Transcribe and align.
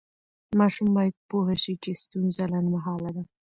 ماشوم 0.59 0.87
باید 0.97 1.15
پوه 1.29 1.53
شي 1.63 1.73
چې 1.83 1.91
ستونزه 2.01 2.43
لنډمهاله 2.51 3.09
ده. 3.15 3.23